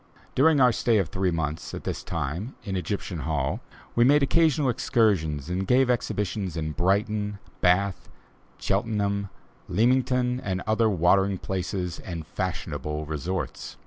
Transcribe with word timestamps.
During 0.33 0.59
our 0.59 0.71
stay 0.71 0.97
of 0.97 1.09
three 1.09 1.29
months, 1.29 1.75
at 1.75 1.83
this 1.83 2.01
time, 2.01 2.55
in 2.63 2.75
Egyptian 2.75 3.19
Hall, 3.19 3.59
we 3.95 4.03
made 4.03 4.23
occasional 4.23 4.67
excursions 4.67 5.47
and 5.47 5.67
gave 5.67 5.91
exhibitions 5.91 6.57
at 6.57 6.75
Brighton, 6.75 7.37
Bath, 7.59 8.09
Cheltenham, 8.57 9.29
Leamington 9.69 10.39
and 10.39 10.63
other 10.65 10.89
watering 10.89 11.37
places 11.37 11.99
and 11.99 12.25
fashionable 12.25 13.05
resorts. 13.05 13.77